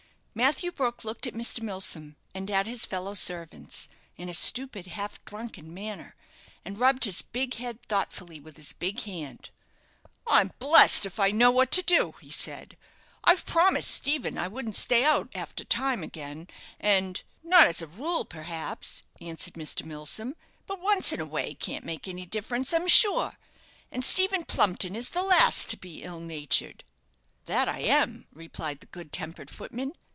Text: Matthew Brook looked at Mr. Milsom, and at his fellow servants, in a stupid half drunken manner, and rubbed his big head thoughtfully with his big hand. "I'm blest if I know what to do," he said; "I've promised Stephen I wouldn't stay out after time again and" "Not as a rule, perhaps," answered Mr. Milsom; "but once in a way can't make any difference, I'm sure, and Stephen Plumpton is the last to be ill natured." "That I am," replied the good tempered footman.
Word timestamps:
Matthew 0.33 0.71
Brook 0.71 1.03
looked 1.03 1.27
at 1.27 1.33
Mr. 1.33 1.61
Milsom, 1.61 2.15
and 2.33 2.49
at 2.49 2.65
his 2.65 2.85
fellow 2.85 3.13
servants, 3.13 3.89
in 4.15 4.29
a 4.29 4.33
stupid 4.33 4.87
half 4.87 5.23
drunken 5.25 5.73
manner, 5.73 6.15
and 6.63 6.79
rubbed 6.79 7.03
his 7.03 7.21
big 7.21 7.55
head 7.55 7.83
thoughtfully 7.89 8.39
with 8.39 8.55
his 8.55 8.71
big 8.71 9.01
hand. 9.01 9.49
"I'm 10.25 10.53
blest 10.57 11.05
if 11.05 11.19
I 11.19 11.31
know 11.31 11.51
what 11.51 11.69
to 11.71 11.81
do," 11.83 12.15
he 12.21 12.31
said; 12.31 12.77
"I've 13.25 13.45
promised 13.45 13.91
Stephen 13.91 14.37
I 14.37 14.47
wouldn't 14.47 14.77
stay 14.77 15.03
out 15.03 15.29
after 15.35 15.65
time 15.65 16.01
again 16.01 16.47
and" 16.79 17.21
"Not 17.43 17.67
as 17.67 17.81
a 17.81 17.87
rule, 17.87 18.23
perhaps," 18.23 19.03
answered 19.19 19.55
Mr. 19.55 19.83
Milsom; 19.85 20.37
"but 20.65 20.79
once 20.79 21.11
in 21.11 21.19
a 21.19 21.25
way 21.25 21.55
can't 21.55 21.83
make 21.83 22.07
any 22.07 22.25
difference, 22.25 22.71
I'm 22.73 22.87
sure, 22.87 23.37
and 23.91 24.03
Stephen 24.05 24.45
Plumpton 24.45 24.95
is 24.95 25.09
the 25.09 25.23
last 25.23 25.67
to 25.71 25.77
be 25.77 26.03
ill 26.03 26.21
natured." 26.21 26.85
"That 27.47 27.67
I 27.67 27.79
am," 27.81 28.27
replied 28.31 28.79
the 28.79 28.85
good 28.85 29.11
tempered 29.11 29.49
footman. 29.49 29.91